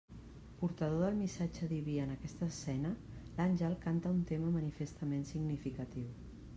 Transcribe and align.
Portador 0.59 1.03
del 1.07 1.17
missatge 1.19 1.67
diví 1.73 1.97
en 2.05 2.13
aquesta 2.15 2.47
escena, 2.53 2.95
l'àngel 3.37 3.79
canta 3.87 4.15
un 4.17 4.25
tema 4.33 4.53
manifestament 4.59 5.27
significatiu. 5.35 6.09